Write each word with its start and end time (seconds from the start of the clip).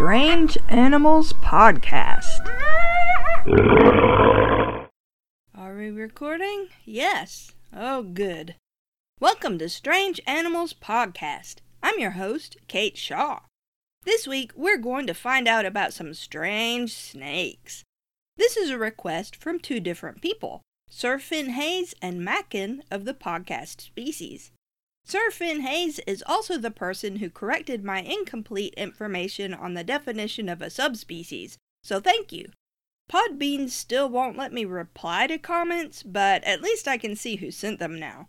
Strange 0.00 0.56
Animals 0.70 1.34
Podcast. 1.34 2.48
Are 5.54 5.76
we 5.76 5.90
recording? 5.90 6.68
Yes. 6.86 7.52
Oh, 7.76 8.02
good. 8.02 8.54
Welcome 9.20 9.58
to 9.58 9.68
Strange 9.68 10.18
Animals 10.26 10.72
Podcast. 10.72 11.56
I'm 11.82 11.98
your 11.98 12.12
host, 12.12 12.56
Kate 12.66 12.96
Shaw. 12.96 13.40
This 14.04 14.26
week, 14.26 14.52
we're 14.56 14.78
going 14.78 15.06
to 15.06 15.12
find 15.12 15.46
out 15.46 15.66
about 15.66 15.92
some 15.92 16.14
strange 16.14 16.94
snakes. 16.94 17.84
This 18.38 18.56
is 18.56 18.70
a 18.70 18.78
request 18.78 19.36
from 19.36 19.60
two 19.60 19.80
different 19.80 20.22
people, 20.22 20.62
Sir 20.88 21.18
Finn 21.18 21.50
Hayes 21.50 21.94
and 22.00 22.24
Mackin 22.24 22.82
of 22.90 23.04
the 23.04 23.12
podcast 23.12 23.82
Species. 23.82 24.50
Sir 25.10 25.32
Finn 25.32 25.62
Hayes 25.62 25.98
is 26.06 26.22
also 26.24 26.56
the 26.56 26.70
person 26.70 27.16
who 27.16 27.30
corrected 27.30 27.82
my 27.82 28.00
incomplete 28.00 28.74
information 28.74 29.52
on 29.52 29.74
the 29.74 29.82
definition 29.82 30.48
of 30.48 30.62
a 30.62 30.70
subspecies, 30.70 31.58
so 31.82 31.98
thank 31.98 32.30
you. 32.30 32.52
Podbean 33.10 33.68
still 33.70 34.08
won't 34.08 34.38
let 34.38 34.52
me 34.52 34.64
reply 34.64 35.26
to 35.26 35.36
comments, 35.36 36.04
but 36.04 36.44
at 36.44 36.62
least 36.62 36.86
I 36.86 36.96
can 36.96 37.16
see 37.16 37.34
who 37.34 37.50
sent 37.50 37.80
them 37.80 37.98
now. 37.98 38.28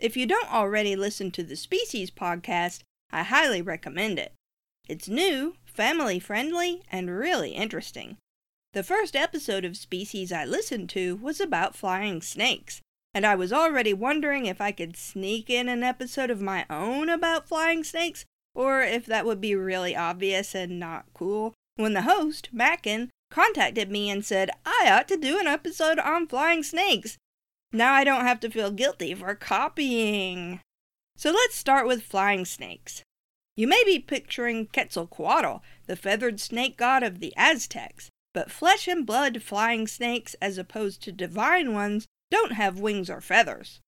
If 0.00 0.16
you 0.16 0.26
don't 0.26 0.52
already 0.52 0.96
listen 0.96 1.30
to 1.30 1.44
the 1.44 1.54
Species 1.54 2.10
podcast, 2.10 2.80
I 3.12 3.22
highly 3.22 3.62
recommend 3.62 4.18
it. 4.18 4.32
It's 4.88 5.08
new, 5.08 5.54
family 5.64 6.18
friendly, 6.18 6.82
and 6.90 7.08
really 7.08 7.52
interesting. 7.52 8.16
The 8.72 8.82
first 8.82 9.14
episode 9.14 9.64
of 9.64 9.76
Species 9.76 10.32
I 10.32 10.44
listened 10.44 10.90
to 10.90 11.14
was 11.14 11.40
about 11.40 11.76
flying 11.76 12.20
snakes, 12.20 12.82
and 13.16 13.24
I 13.24 13.34
was 13.34 13.50
already 13.50 13.94
wondering 13.94 14.44
if 14.44 14.60
I 14.60 14.72
could 14.72 14.94
sneak 14.94 15.48
in 15.48 15.70
an 15.70 15.82
episode 15.82 16.30
of 16.30 16.42
my 16.42 16.66
own 16.68 17.08
about 17.08 17.48
flying 17.48 17.82
snakes, 17.82 18.26
or 18.54 18.82
if 18.82 19.06
that 19.06 19.24
would 19.24 19.40
be 19.40 19.54
really 19.54 19.96
obvious 19.96 20.54
and 20.54 20.78
not 20.78 21.06
cool, 21.14 21.54
when 21.76 21.94
the 21.94 22.02
host, 22.02 22.50
Mackin, 22.52 23.08
contacted 23.30 23.90
me 23.90 24.10
and 24.10 24.22
said 24.22 24.50
I 24.66 24.90
ought 24.90 25.08
to 25.08 25.16
do 25.16 25.38
an 25.38 25.46
episode 25.46 25.98
on 25.98 26.26
flying 26.26 26.62
snakes. 26.62 27.16
Now 27.72 27.94
I 27.94 28.04
don't 28.04 28.26
have 28.26 28.38
to 28.40 28.50
feel 28.50 28.70
guilty 28.70 29.14
for 29.14 29.34
copying. 29.34 30.60
So 31.16 31.30
let's 31.30 31.56
start 31.56 31.86
with 31.86 32.02
flying 32.02 32.44
snakes. 32.44 33.02
You 33.56 33.66
may 33.66 33.82
be 33.86 33.98
picturing 33.98 34.66
Quetzalcoatl, 34.66 35.62
the 35.86 35.96
feathered 35.96 36.38
snake 36.38 36.76
god 36.76 37.02
of 37.02 37.20
the 37.20 37.32
Aztecs, 37.34 38.10
but 38.34 38.50
flesh 38.50 38.86
and 38.86 39.06
blood 39.06 39.42
flying 39.42 39.86
snakes, 39.86 40.36
as 40.42 40.58
opposed 40.58 41.02
to 41.04 41.12
divine 41.12 41.72
ones, 41.72 42.06
don't 42.30 42.52
have 42.52 42.80
wings 42.80 43.08
or 43.08 43.20
feathers. 43.20 43.80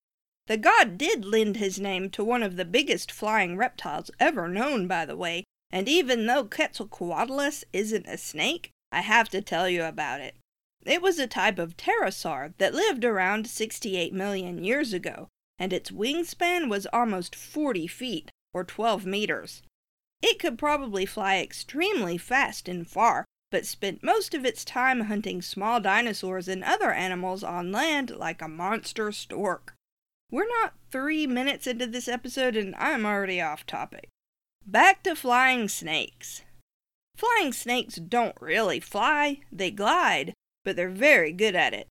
The 0.47 0.57
god 0.57 0.97
did 0.97 1.25
lend 1.25 1.57
his 1.57 1.79
name 1.79 2.09
to 2.11 2.25
one 2.25 2.43
of 2.43 2.57
the 2.57 2.65
biggest 2.65 3.13
flying 3.13 3.57
reptiles 3.57 4.11
ever 4.19 4.49
known, 4.49 4.87
by 4.87 5.05
the 5.05 5.17
way, 5.17 5.45
and 5.71 5.89
even 5.89 6.27
though 6.27 6.45
Quetzalcoatlus 6.45 7.65
isn't 7.73 8.07
a 8.07 8.17
snake, 8.17 8.71
I 8.91 9.03
have 9.03 9.29
to 9.31 9.43
tell 9.43 9.69
you 9.69 9.85
about 9.85 10.21
it. 10.21 10.37
It 10.87 11.03
was 11.03 11.19
a 11.19 11.27
type 11.27 11.59
of 11.59 11.77
pterosaur 11.77 12.55
that 12.57 12.75
lived 12.75 13.05
around 13.05 13.47
68 13.47 14.15
million 14.15 14.65
years 14.65 14.95
ago, 14.95 15.29
and 15.59 15.73
its 15.73 15.91
wingspan 15.91 16.71
was 16.71 16.87
almost 16.93 17.35
40 17.35 17.87
feet, 17.87 18.31
or 18.55 18.65
12 18.65 19.05
meters. 19.05 19.63
It 20.23 20.39
could 20.39 20.57
probably 20.59 21.05
fly 21.05 21.39
extremely 21.39 22.17
fast 22.17 22.69
and 22.69 22.89
far, 22.89 23.27
but 23.51 23.67
spent 23.67 24.03
most 24.03 24.35
of 24.35 24.45
its 24.45 24.65
time 24.65 25.03
hunting 25.03 25.41
small 25.41 25.81
dinosaurs 25.81 26.49
and 26.49 26.63
other 26.63 26.93
animals 26.93 27.43
on 27.43 27.73
land 27.73 28.11
like 28.11 28.43
a 28.43 28.49
monster 28.49 29.11
stork. 29.13 29.75
We're 30.31 30.49
not 30.61 30.75
three 30.91 31.27
minutes 31.27 31.67
into 31.67 31.87
this 31.87 32.09
episode 32.09 32.57
and 32.57 32.75
I'm 32.77 33.07
already 33.07 33.41
off 33.41 33.65
topic. 33.67 34.09
Back 34.67 35.03
to 35.05 35.17
flying 35.17 35.69
snakes. 35.69 36.43
Flying 37.17 37.53
snakes 37.53 37.97
don't 37.97 38.37
really 38.41 38.81
fly, 38.81 39.41
they 39.51 39.71
glide, 39.71 40.35
but 40.65 40.77
they're 40.77 40.91
very 40.91 41.33
good 41.33 41.57
at 41.57 41.73
it. 41.73 41.89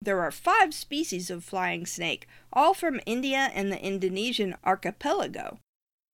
There 0.00 0.20
are 0.20 0.30
five 0.30 0.74
species 0.74 1.30
of 1.30 1.42
flying 1.42 1.86
snake, 1.86 2.28
all 2.52 2.74
from 2.74 3.00
India 3.06 3.50
and 3.54 3.72
the 3.72 3.82
Indonesian 3.82 4.54
archipelago. 4.64 5.58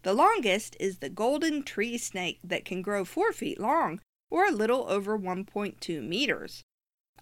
The 0.03 0.15
longest 0.15 0.77
is 0.79 0.99
the 0.99 1.11
golden 1.11 1.65
tree 1.65 1.99
snake 1.99 2.39
that 2.45 2.65
can 2.65 2.81
grow 2.81 3.05
four 3.05 3.33
feet 3.33 3.61
long 3.61 4.01
or 4.35 4.47
a 4.47 4.51
little 4.51 4.91
over 4.91 5.17
1.2 5.17 6.03
meters. 6.03 6.65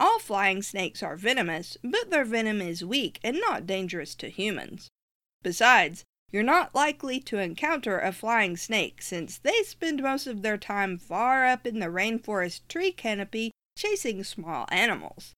All 0.00 0.19
flying 0.19 0.62
snakes 0.62 1.03
are 1.03 1.15
venomous, 1.15 1.77
but 1.84 2.09
their 2.09 2.25
venom 2.25 2.62
is 2.62 2.83
weak 2.83 3.21
and 3.23 3.39
not 3.39 3.67
dangerous 3.67 4.15
to 4.15 4.31
humans. 4.31 4.89
Besides, 5.43 6.05
you're 6.31 6.43
not 6.43 6.75
likely 6.75 7.21
to 7.21 7.37
encounter 7.37 7.99
a 7.99 8.12
flying 8.12 8.56
snake 8.56 9.03
since 9.03 9.37
they 9.37 9.62
spend 9.62 10.03
most 10.03 10.27
of 10.27 10.41
their 10.41 10.56
time 10.56 10.97
far 10.97 11.45
up 11.45 11.67
in 11.67 11.81
the 11.81 11.89
rainforest 11.89 12.61
tree 12.67 12.93
canopy 12.93 13.50
chasing 13.77 14.25
small 14.25 14.65
animals. 14.71 15.34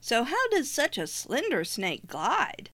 So, 0.00 0.22
how 0.22 0.48
does 0.50 0.70
such 0.70 0.96
a 0.96 1.08
slender 1.08 1.64
snake 1.64 2.06
glide? 2.06 2.70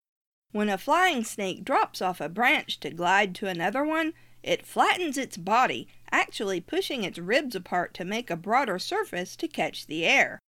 When 0.52 0.68
a 0.68 0.78
flying 0.78 1.24
snake 1.24 1.64
drops 1.64 2.02
off 2.02 2.20
a 2.20 2.28
branch 2.28 2.82
to 2.82 2.90
glide 2.90 3.34
to 3.36 3.48
another 3.48 3.86
one, 3.86 4.14
it 4.46 4.66
flattens 4.66 5.18
its 5.18 5.38
body, 5.38 5.88
actually 6.12 6.62
pushing 6.62 7.04
its 7.04 7.18
ribs 7.18 7.56
apart 7.56 7.96
to 7.96 8.06
make 8.06 8.30
a 8.30 8.38
broader 8.38 8.78
surface 8.78 9.36
to 9.36 9.48
catch 9.48 9.88
the 9.88 10.06
air. 10.06 10.40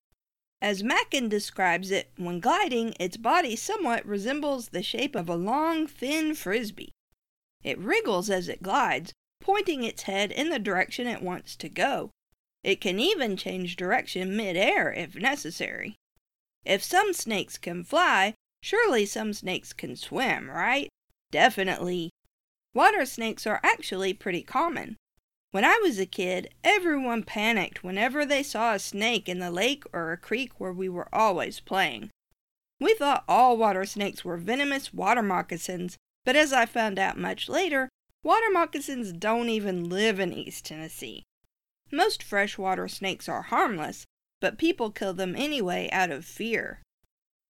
As 0.62 0.84
Mackin 0.84 1.30
describes 1.30 1.90
it, 1.90 2.12
when 2.16 2.40
gliding, 2.40 2.94
its 3.00 3.18
body 3.18 3.56
somewhat 3.56 4.06
resembles 4.06 4.70
the 4.70 4.84
shape 4.84 5.16
of 5.16 5.28
a 5.28 5.36
long, 5.36 5.88
thin 5.88 6.36
frisbee. 6.36 6.92
It 7.64 7.80
wriggles 7.80 8.30
as 8.30 8.48
it 8.48 8.62
glides, 8.62 9.14
pointing 9.42 9.84
its 9.84 10.04
head 10.04 10.32
in 10.32 10.50
the 10.50 10.60
direction 10.60 11.08
it 11.08 11.24
wants 11.24 11.56
to 11.56 11.68
go. 11.68 12.12
It 12.64 12.80
can 12.80 13.00
even 13.00 13.36
change 13.36 13.76
direction 13.76 14.38
mid-air 14.38 14.94
if 14.94 15.16
necessary. 15.16 15.96
If 16.64 16.84
some 16.84 17.14
snakes 17.14 17.58
can 17.58 17.84
fly, 17.84 18.36
surely 18.62 19.08
some 19.08 19.34
snakes 19.34 19.74
can 19.74 19.96
swim, 19.96 20.52
right? 20.52 20.90
Definitely. 21.32 22.12
Water 22.78 23.08
snakes 23.08 23.48
are 23.48 23.60
actually 23.64 24.14
pretty 24.14 24.44
common. 24.44 24.98
When 25.50 25.66
I 25.66 25.80
was 25.82 25.98
a 25.98 26.06
kid, 26.06 26.54
everyone 26.64 27.24
panicked 27.24 27.84
whenever 27.84 28.24
they 28.24 28.44
saw 28.44 28.76
a 28.76 28.78
snake 28.78 29.28
in 29.28 29.40
the 29.40 29.50
lake 29.50 29.84
or 29.94 30.12
a 30.12 30.16
creek 30.18 30.60
where 30.60 30.72
we 30.72 30.88
were 30.88 31.08
always 31.12 31.60
playing. 31.60 32.12
We 32.80 32.94
thought 32.94 33.24
all 33.28 33.58
water 33.58 33.84
snakes 33.88 34.24
were 34.24 34.38
venomous 34.38 34.94
water 34.94 35.24
moccasins, 35.24 35.98
but 36.24 36.36
as 36.36 36.54
I 36.54 36.68
found 36.68 37.00
out 37.00 37.18
much 37.18 37.50
later, 37.50 37.90
water 38.24 38.52
moccasins 38.52 39.12
don't 39.12 39.50
even 39.50 39.90
live 39.90 40.20
in 40.20 40.32
East 40.32 40.64
Tennessee. 40.66 41.24
Most 41.92 42.22
freshwater 42.22 42.88
snakes 42.88 43.28
are 43.28 43.42
harmless, 43.42 44.06
but 44.40 44.60
people 44.60 44.92
kill 44.92 45.16
them 45.16 45.36
anyway 45.36 45.90
out 45.92 46.12
of 46.12 46.26
fear. 46.26 46.84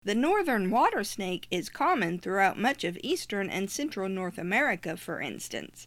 The 0.08 0.16
northern 0.16 0.72
water 0.72 1.04
snake 1.04 1.48
is 1.52 1.68
common 1.68 2.18
throughout 2.18 2.58
much 2.58 2.86
of 2.86 2.98
eastern 3.04 3.50
and 3.50 3.70
central 3.70 4.08
North 4.08 4.38
America, 4.38 4.96
for 4.96 5.20
instance. 5.20 5.86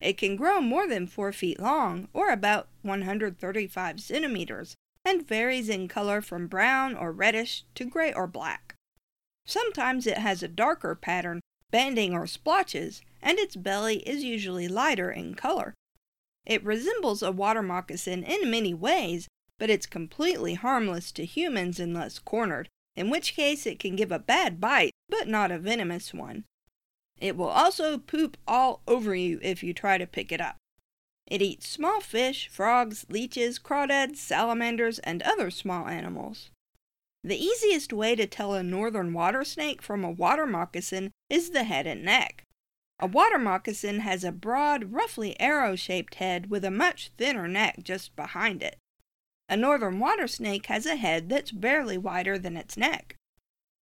It 0.00 0.18
can 0.18 0.34
grow 0.34 0.60
more 0.60 0.88
than 0.88 1.06
4 1.06 1.32
feet 1.32 1.60
long, 1.60 2.08
or 2.12 2.30
about 2.30 2.66
135 2.82 4.00
centimeters, 4.00 4.74
and 5.04 5.24
varies 5.24 5.68
in 5.68 5.86
color 5.86 6.20
from 6.20 6.48
brown 6.48 6.96
or 6.96 7.12
reddish 7.12 7.62
to 7.76 7.84
gray 7.84 8.12
or 8.12 8.26
black. 8.26 8.74
Sometimes 9.46 10.04
it 10.04 10.18
has 10.18 10.42
a 10.42 10.48
darker 10.48 10.96
pattern, 10.96 11.38
banding 11.70 12.12
or 12.12 12.26
splotches, 12.26 13.02
and 13.22 13.38
its 13.38 13.54
belly 13.54 13.98
is 13.98 14.24
usually 14.24 14.66
lighter 14.66 15.12
in 15.12 15.36
color. 15.36 15.74
It 16.44 16.64
resembles 16.64 17.22
a 17.22 17.30
water 17.30 17.62
moccasin 17.62 18.24
in 18.24 18.50
many 18.50 18.74
ways, 18.74 19.28
but 19.60 19.70
it's 19.70 19.86
completely 19.86 20.54
harmless 20.54 21.12
to 21.12 21.24
humans 21.24 21.78
unless 21.78 22.18
cornered, 22.18 22.68
in 22.96 23.10
which 23.10 23.34
case 23.34 23.66
it 23.66 23.78
can 23.78 23.96
give 23.96 24.12
a 24.12 24.18
bad 24.18 24.60
bite, 24.60 24.92
but 25.08 25.28
not 25.28 25.50
a 25.50 25.58
venomous 25.58 26.12
one. 26.12 26.44
It 27.18 27.36
will 27.36 27.48
also 27.48 27.98
poop 27.98 28.36
all 28.48 28.80
over 28.88 29.14
you 29.14 29.38
if 29.42 29.62
you 29.62 29.74
try 29.74 29.98
to 29.98 30.06
pick 30.06 30.32
it 30.32 30.40
up. 30.40 30.56
It 31.26 31.42
eats 31.42 31.68
small 31.68 32.00
fish, 32.00 32.48
frogs, 32.48 33.06
leeches, 33.08 33.58
crawdads, 33.58 34.16
salamanders, 34.16 34.98
and 35.00 35.22
other 35.22 35.50
small 35.50 35.86
animals. 35.86 36.50
The 37.22 37.36
easiest 37.36 37.92
way 37.92 38.16
to 38.16 38.26
tell 38.26 38.54
a 38.54 38.62
northern 38.62 39.12
water 39.12 39.44
snake 39.44 39.82
from 39.82 40.02
a 40.02 40.10
water 40.10 40.46
moccasin 40.46 41.12
is 41.28 41.50
the 41.50 41.64
head 41.64 41.86
and 41.86 42.04
neck. 42.04 42.44
A 42.98 43.06
water 43.06 43.38
moccasin 43.38 44.00
has 44.00 44.24
a 44.24 44.32
broad, 44.32 44.92
roughly 44.92 45.38
arrow 45.38 45.76
shaped 45.76 46.16
head 46.16 46.50
with 46.50 46.64
a 46.64 46.70
much 46.70 47.10
thinner 47.16 47.46
neck 47.46 47.80
just 47.82 48.16
behind 48.16 48.62
it. 48.62 48.76
A 49.50 49.56
northern 49.56 49.98
water 49.98 50.28
snake 50.28 50.66
has 50.66 50.86
a 50.86 50.94
head 50.94 51.28
that's 51.28 51.50
barely 51.50 51.98
wider 51.98 52.38
than 52.38 52.56
its 52.56 52.76
neck. 52.76 53.16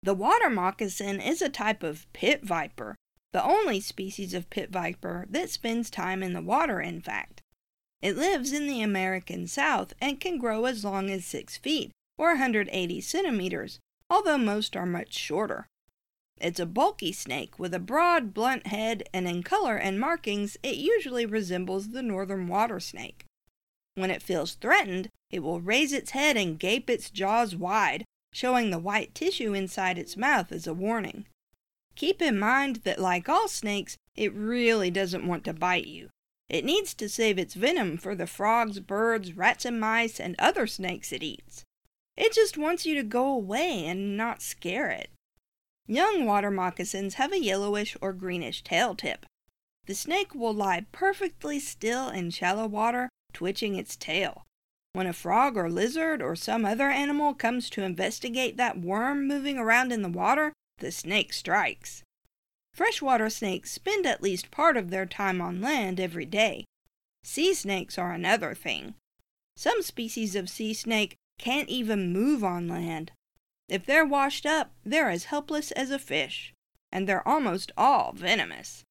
The 0.01 0.13
water 0.13 0.49
moccasin 0.49 1.19
is 1.19 1.41
a 1.41 1.49
type 1.49 1.83
of 1.83 2.07
pit 2.13 2.41
viper, 2.41 2.95
the 3.33 3.43
only 3.43 3.81
species 3.81 4.33
of 4.33 4.49
pit 4.49 4.71
viper 4.71 5.25
that 5.29 5.49
spends 5.49 5.89
time 5.89 6.23
in 6.23 6.31
the 6.31 6.41
water, 6.41 6.79
in 6.79 7.01
fact. 7.01 7.41
It 8.01 8.15
lives 8.15 8.53
in 8.53 8.65
the 8.65 8.81
American 8.81 9.45
South 9.45 9.93
and 9.99 10.21
can 10.21 10.37
grow 10.37 10.63
as 10.63 10.85
long 10.85 11.09
as 11.09 11.25
6 11.25 11.57
feet, 11.57 11.91
or 12.17 12.29
180 12.29 13.01
centimeters, 13.01 13.77
although 14.09 14.37
most 14.37 14.77
are 14.77 14.85
much 14.85 15.13
shorter. 15.13 15.67
It's 16.39 16.61
a 16.61 16.65
bulky 16.65 17.11
snake 17.11 17.59
with 17.59 17.73
a 17.73 17.79
broad, 17.79 18.33
blunt 18.33 18.67
head, 18.67 19.03
and 19.13 19.27
in 19.27 19.43
color 19.43 19.75
and 19.75 19.99
markings, 19.99 20.55
it 20.63 20.77
usually 20.77 21.25
resembles 21.25 21.89
the 21.89 22.03
northern 22.03 22.47
water 22.47 22.79
snake. 22.79 23.25
When 23.95 24.11
it 24.11 24.23
feels 24.23 24.53
threatened, 24.53 25.09
it 25.29 25.39
will 25.39 25.61
raise 25.61 25.93
its 25.93 26.11
head 26.11 26.37
and 26.37 26.59
gape 26.59 26.89
its 26.89 27.09
jaws 27.09 27.55
wide, 27.55 28.03
showing 28.33 28.69
the 28.69 28.79
white 28.79 29.13
tissue 29.15 29.53
inside 29.53 29.97
its 29.97 30.17
mouth 30.17 30.51
as 30.51 30.67
a 30.67 30.73
warning. 30.73 31.25
Keep 31.95 32.21
in 32.21 32.37
mind 32.37 32.77
that, 32.77 32.99
like 32.99 33.27
all 33.27 33.47
snakes, 33.47 33.97
it 34.15 34.33
really 34.33 34.91
doesn't 34.91 35.27
want 35.27 35.43
to 35.45 35.53
bite 35.53 35.87
you. 35.87 36.09
It 36.49 36.63
needs 36.63 36.93
to 36.93 37.09
save 37.09 37.37
its 37.37 37.55
venom 37.55 37.97
for 37.97 38.15
the 38.15 38.27
frogs, 38.27 38.79
birds, 38.79 39.33
rats, 39.33 39.65
and 39.65 39.79
mice, 39.79 40.19
and 40.19 40.35
other 40.39 40.67
snakes 40.67 41.11
it 41.11 41.23
eats. 41.23 41.63
It 42.15 42.33
just 42.33 42.57
wants 42.57 42.85
you 42.85 42.95
to 42.95 43.03
go 43.03 43.27
away 43.27 43.85
and 43.85 44.15
not 44.15 44.41
scare 44.41 44.89
it. 44.89 45.09
Young 45.87 46.25
water 46.25 46.51
moccasins 46.51 47.15
have 47.15 47.31
a 47.31 47.41
yellowish 47.41 47.97
or 48.01 48.13
greenish 48.13 48.63
tail 48.63 48.95
tip. 48.95 49.25
The 49.85 49.95
snake 49.95 50.35
will 50.35 50.53
lie 50.53 50.85
perfectly 50.91 51.59
still 51.59 52.09
in 52.09 52.29
shallow 52.29 52.67
water, 52.67 53.09
twitching 53.33 53.75
its 53.75 53.95
tail. 53.95 54.43
When 54.97 55.05
a 55.05 55.13
frog 55.13 55.57
or 55.57 55.69
lizard 55.69 56.23
or 56.23 56.35
some 56.35 56.65
other 56.65 56.89
animal 56.89 57.35
comes 57.35 57.69
to 57.69 57.83
investigate 57.83 58.57
that 58.57 58.79
worm 58.79 59.27
moving 59.27 59.59
around 59.59 59.91
in 59.91 60.01
the 60.01 60.09
water, 60.09 60.53
the 60.79 60.91
snake 60.91 61.33
strikes. 61.33 62.01
Freshwater 62.73 63.29
snakes 63.29 63.69
spend 63.71 64.07
at 64.07 64.23
least 64.23 64.49
part 64.49 64.75
of 64.75 64.89
their 64.89 65.05
time 65.05 65.39
on 65.39 65.61
land 65.61 65.99
every 65.99 66.25
day. 66.25 66.65
Sea 67.23 67.53
snakes 67.53 67.99
are 67.99 68.11
another 68.11 68.55
thing. 68.55 68.95
Some 69.55 69.83
species 69.83 70.35
of 70.35 70.49
sea 70.49 70.73
snake 70.73 71.13
can't 71.37 71.69
even 71.69 72.11
move 72.11 72.43
on 72.43 72.67
land. 72.67 73.11
If 73.69 73.85
they're 73.85 74.03
washed 74.03 74.47
up, 74.47 74.71
they're 74.83 75.11
as 75.11 75.25
helpless 75.25 75.71
as 75.73 75.91
a 75.91 75.99
fish, 75.99 76.53
and 76.91 77.07
they're 77.07 77.27
almost 77.27 77.71
all 77.77 78.13
venomous. 78.13 78.81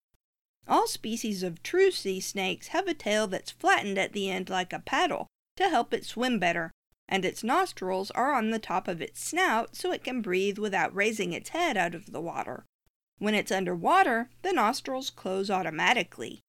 All 0.68 0.86
species 0.86 1.42
of 1.42 1.64
true 1.64 1.90
sea 1.90 2.20
snakes 2.20 2.68
have 2.68 2.86
a 2.86 2.94
tail 2.94 3.26
that's 3.26 3.50
flattened 3.50 3.98
at 3.98 4.12
the 4.12 4.30
end 4.30 4.48
like 4.48 4.72
a 4.72 4.78
paddle 4.78 5.26
to 5.56 5.68
help 5.68 5.92
it 5.92 6.04
swim 6.04 6.38
better, 6.38 6.70
and 7.08 7.24
its 7.24 7.44
nostrils 7.44 8.10
are 8.12 8.32
on 8.32 8.50
the 8.50 8.58
top 8.58 8.88
of 8.88 9.00
its 9.00 9.20
snout 9.20 9.76
so 9.76 9.92
it 9.92 10.04
can 10.04 10.22
breathe 10.22 10.58
without 10.58 10.94
raising 10.94 11.32
its 11.32 11.50
head 11.50 11.76
out 11.76 11.94
of 11.94 12.12
the 12.12 12.20
water. 12.20 12.64
When 13.18 13.34
it's 13.34 13.52
underwater, 13.52 14.28
the 14.42 14.52
nostrils 14.52 15.10
close 15.10 15.50
automatically. 15.50 16.40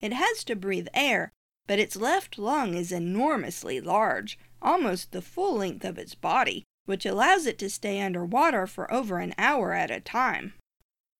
It 0.00 0.12
has 0.12 0.44
to 0.44 0.56
breathe 0.56 0.88
air, 0.94 1.32
but 1.66 1.78
its 1.78 1.96
left 1.96 2.38
lung 2.38 2.74
is 2.74 2.92
enormously 2.92 3.80
large, 3.80 4.38
almost 4.62 5.12
the 5.12 5.22
full 5.22 5.56
length 5.56 5.84
of 5.84 5.98
its 5.98 6.14
body, 6.14 6.64
which 6.86 7.06
allows 7.06 7.46
it 7.46 7.58
to 7.58 7.70
stay 7.70 8.00
underwater 8.00 8.66
for 8.66 8.92
over 8.92 9.18
an 9.18 9.34
hour 9.38 9.72
at 9.72 9.90
a 9.90 10.00
time. 10.00 10.54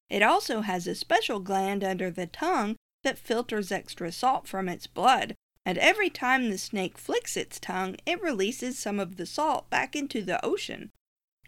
It 0.09 0.23
also 0.23 0.61
has 0.61 0.87
a 0.87 0.95
special 0.95 1.41
gland 1.41 1.83
under 1.83 2.11
the 2.11 2.27
tongue 2.27 2.77
that 3.03 3.19
filters 3.19 3.73
extra 3.73 4.13
salt 4.13 4.47
from 4.47 4.69
its 4.69 4.87
blood, 4.87 5.35
and 5.67 5.79
every 5.79 6.11
time 6.11 6.51
the 6.51 6.59
snake 6.59 6.99
flicks 6.99 7.37
its 7.37 7.59
tongue, 7.59 7.97
it 8.05 8.23
releases 8.23 8.79
some 8.79 9.01
of 9.01 9.17
the 9.17 9.27
salt 9.27 9.69
back 9.71 9.97
into 9.97 10.23
the 10.23 10.45
ocean. 10.45 10.91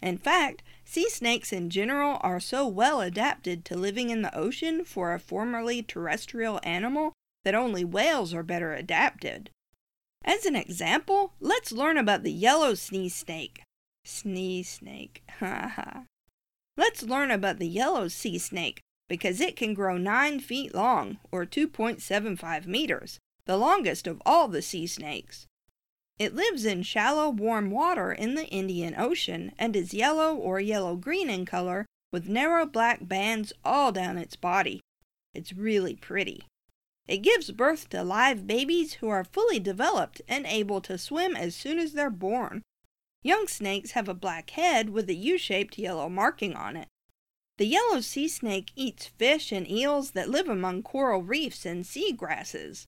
In 0.01 0.17
fact, 0.17 0.63
sea 0.85 1.09
snakes 1.09 1.51
in 1.51 1.69
general 1.69 2.17
are 2.21 2.39
so 2.39 2.67
well 2.67 3.01
adapted 3.01 3.65
to 3.65 3.75
living 3.75 4.09
in 4.09 4.21
the 4.21 4.35
ocean 4.35 4.85
for 4.85 5.13
a 5.13 5.19
formerly 5.19 5.81
terrestrial 5.81 6.59
animal 6.63 7.13
that 7.43 7.55
only 7.55 7.83
whales 7.83 8.33
are 8.33 8.43
better 8.43 8.73
adapted. 8.73 9.49
As 10.23 10.45
an 10.45 10.55
example, 10.55 11.33
let's 11.39 11.71
learn 11.71 11.97
about 11.97 12.23
the 12.23 12.31
yellow 12.31 12.73
sneeze 12.73 13.15
snake. 13.15 13.61
Sneeze 14.03 14.69
snake, 14.69 15.23
haha. 15.39 16.01
Let's 16.75 17.03
learn 17.03 17.31
about 17.31 17.57
the 17.59 17.67
yellow 17.67 18.07
sea 18.07 18.37
snake 18.37 18.81
because 19.07 19.39
it 19.41 19.55
can 19.55 19.73
grow 19.73 19.97
9 19.97 20.39
feet 20.39 20.75
long, 20.75 21.17
or 21.31 21.45
2.75 21.45 22.67
meters, 22.67 23.19
the 23.47 23.57
longest 23.57 24.05
of 24.05 24.21
all 24.25 24.47
the 24.47 24.61
sea 24.61 24.85
snakes. 24.85 25.47
It 26.19 26.35
lives 26.35 26.65
in 26.65 26.83
shallow, 26.83 27.29
warm 27.29 27.71
water 27.71 28.11
in 28.11 28.35
the 28.35 28.47
Indian 28.47 28.93
Ocean 28.97 29.53
and 29.57 29.75
is 29.75 29.93
yellow 29.93 30.35
or 30.35 30.59
yellow 30.59 30.95
green 30.95 31.29
in 31.29 31.45
color 31.45 31.85
with 32.11 32.27
narrow 32.27 32.65
black 32.65 33.07
bands 33.07 33.53
all 33.63 33.91
down 33.91 34.17
its 34.17 34.35
body. 34.35 34.81
It's 35.33 35.53
really 35.53 35.95
pretty. 35.95 36.43
It 37.07 37.19
gives 37.19 37.51
birth 37.51 37.89
to 37.89 38.03
live 38.03 38.47
babies 38.47 38.95
who 38.95 39.07
are 39.07 39.23
fully 39.23 39.59
developed 39.59 40.21
and 40.27 40.45
able 40.45 40.81
to 40.81 40.97
swim 40.97 41.35
as 41.35 41.55
soon 41.55 41.79
as 41.79 41.93
they're 41.93 42.09
born. 42.09 42.63
Young 43.23 43.47
snakes 43.47 43.91
have 43.91 44.09
a 44.09 44.13
black 44.13 44.49
head 44.51 44.89
with 44.89 45.09
a 45.09 45.15
U-shaped 45.15 45.77
yellow 45.77 46.09
marking 46.09 46.53
on 46.55 46.75
it. 46.75 46.87
The 47.57 47.65
yellow 47.65 48.01
sea 48.01 48.27
snake 48.27 48.71
eats 48.75 49.07
fish 49.07 49.51
and 49.51 49.69
eels 49.69 50.11
that 50.11 50.29
live 50.29 50.49
among 50.49 50.83
coral 50.83 51.21
reefs 51.21 51.65
and 51.65 51.85
sea 51.85 52.11
grasses. 52.11 52.85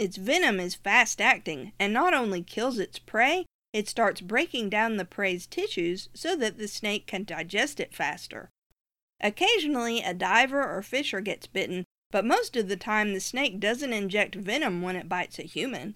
Its 0.00 0.16
venom 0.16 0.58
is 0.58 0.74
fast 0.74 1.20
acting 1.20 1.72
and 1.78 1.92
not 1.92 2.14
only 2.14 2.42
kills 2.42 2.78
its 2.78 2.98
prey, 2.98 3.44
it 3.74 3.86
starts 3.86 4.22
breaking 4.22 4.70
down 4.70 4.96
the 4.96 5.04
prey's 5.04 5.46
tissues 5.46 6.08
so 6.14 6.34
that 6.34 6.56
the 6.56 6.68
snake 6.68 7.06
can 7.06 7.22
digest 7.22 7.78
it 7.78 7.94
faster. 7.94 8.48
Occasionally, 9.20 10.00
a 10.00 10.14
diver 10.14 10.66
or 10.66 10.80
fisher 10.80 11.20
gets 11.20 11.46
bitten, 11.46 11.84
but 12.10 12.24
most 12.24 12.56
of 12.56 12.66
the 12.66 12.78
time 12.78 13.12
the 13.12 13.20
snake 13.20 13.60
doesn't 13.60 13.92
inject 13.92 14.34
venom 14.36 14.80
when 14.80 14.96
it 14.96 15.06
bites 15.06 15.38
a 15.38 15.42
human. 15.42 15.94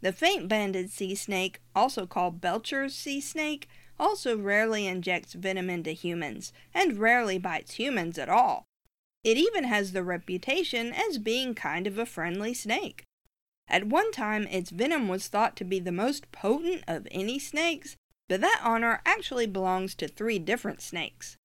The 0.00 0.14
faint 0.14 0.48
banded 0.48 0.90
sea 0.90 1.14
snake, 1.14 1.60
also 1.74 2.06
called 2.06 2.40
Belcher's 2.40 2.94
sea 2.94 3.20
snake, 3.20 3.68
also 4.00 4.38
rarely 4.38 4.86
injects 4.86 5.34
venom 5.34 5.68
into 5.68 5.90
humans, 5.90 6.54
and 6.72 6.96
rarely 6.96 7.36
bites 7.36 7.74
humans 7.74 8.16
at 8.16 8.30
all. 8.30 8.64
It 9.22 9.36
even 9.36 9.64
has 9.64 9.92
the 9.92 10.02
reputation 10.02 10.94
as 10.94 11.18
being 11.18 11.54
kind 11.54 11.86
of 11.86 11.98
a 11.98 12.06
friendly 12.06 12.54
snake. 12.54 13.05
At 13.68 13.86
one 13.86 14.12
time, 14.12 14.46
its 14.46 14.70
venom 14.70 15.08
was 15.08 15.28
thought 15.28 15.56
to 15.56 15.64
be 15.64 15.80
the 15.80 15.92
most 15.92 16.30
potent 16.32 16.84
of 16.86 17.08
any 17.10 17.38
snakes, 17.38 17.96
but 18.28 18.40
that 18.40 18.60
honor 18.62 19.00
actually 19.04 19.46
belongs 19.46 19.94
to 19.96 20.08
three 20.08 20.38
different 20.38 20.80
snakes. 20.80 21.36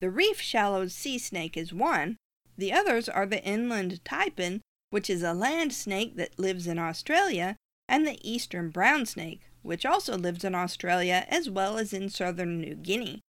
The 0.00 0.10
reef 0.10 0.40
shallow 0.40 0.86
sea 0.88 1.18
snake 1.18 1.56
is 1.56 1.72
one, 1.72 2.16
the 2.56 2.72
others 2.72 3.08
are 3.08 3.26
the 3.26 3.42
inland 3.42 4.04
taipan, 4.04 4.60
which 4.90 5.08
is 5.08 5.22
a 5.22 5.32
land 5.32 5.72
snake 5.72 6.16
that 6.16 6.38
lives 6.38 6.66
in 6.66 6.78
Australia, 6.78 7.56
and 7.88 8.06
the 8.06 8.18
eastern 8.22 8.70
brown 8.70 9.06
snake, 9.06 9.48
which 9.62 9.86
also 9.86 10.16
lives 10.16 10.44
in 10.44 10.54
Australia 10.54 11.24
as 11.28 11.48
well 11.48 11.78
as 11.78 11.92
in 11.92 12.08
southern 12.08 12.60
New 12.60 12.74
Guinea. 12.74 13.20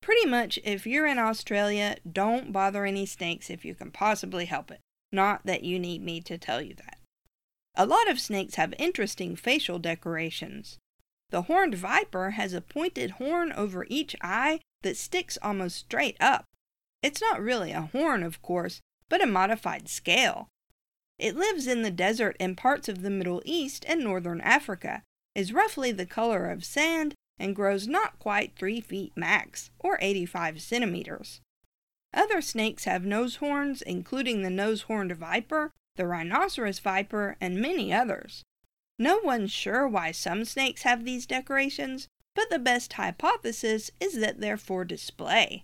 Pretty 0.00 0.26
much, 0.26 0.58
if 0.64 0.86
you're 0.86 1.06
in 1.06 1.18
Australia, 1.18 1.96
don't 2.10 2.52
bother 2.52 2.84
any 2.84 3.06
snakes 3.06 3.50
if 3.50 3.64
you 3.64 3.74
can 3.74 3.90
possibly 3.90 4.46
help 4.46 4.70
it. 4.70 4.80
Not 5.12 5.44
that 5.44 5.64
you 5.64 5.78
need 5.78 6.02
me 6.02 6.20
to 6.22 6.38
tell 6.38 6.62
you 6.62 6.74
that. 6.74 6.98
A 7.74 7.86
lot 7.86 8.10
of 8.10 8.20
snakes 8.20 8.56
have 8.56 8.74
interesting 8.78 9.34
facial 9.34 9.78
decorations. 9.78 10.78
The 11.30 11.42
horned 11.42 11.74
viper 11.74 12.32
has 12.32 12.52
a 12.52 12.60
pointed 12.60 13.12
horn 13.12 13.52
over 13.52 13.86
each 13.88 14.14
eye 14.20 14.60
that 14.82 14.96
sticks 14.96 15.38
almost 15.40 15.78
straight 15.78 16.16
up. 16.20 16.44
It's 17.02 17.22
not 17.22 17.40
really 17.40 17.72
a 17.72 17.88
horn, 17.92 18.22
of 18.22 18.42
course, 18.42 18.80
but 19.08 19.22
a 19.22 19.26
modified 19.26 19.88
scale. 19.88 20.48
It 21.18 21.36
lives 21.36 21.66
in 21.66 21.82
the 21.82 21.90
desert 21.90 22.36
in 22.38 22.56
parts 22.56 22.88
of 22.88 23.02
the 23.02 23.10
Middle 23.10 23.42
East 23.44 23.84
and 23.88 24.02
northern 24.04 24.40
Africa, 24.40 25.02
is 25.34 25.52
roughly 25.52 25.92
the 25.92 26.06
color 26.06 26.50
of 26.50 26.64
sand, 26.64 27.14
and 27.38 27.56
grows 27.56 27.88
not 27.88 28.18
quite 28.18 28.54
3 28.56 28.80
feet 28.80 29.12
max, 29.16 29.70
or 29.78 29.98
85 30.00 30.60
centimeters. 30.60 31.40
Other 32.12 32.42
snakes 32.42 32.84
have 32.84 33.06
nose 33.06 33.36
horns, 33.36 33.80
including 33.80 34.42
the 34.42 34.50
nose 34.50 34.82
horned 34.82 35.12
viper, 35.12 35.70
the 35.96 36.06
rhinoceros 36.06 36.78
viper, 36.78 37.36
and 37.40 37.60
many 37.60 37.92
others. 37.92 38.42
No 38.98 39.18
one's 39.18 39.52
sure 39.52 39.86
why 39.88 40.12
some 40.12 40.44
snakes 40.44 40.82
have 40.82 41.04
these 41.04 41.26
decorations, 41.26 42.08
but 42.34 42.50
the 42.50 42.58
best 42.58 42.94
hypothesis 42.94 43.90
is 44.00 44.14
that 44.20 44.40
they're 44.40 44.56
for 44.56 44.84
display. 44.84 45.62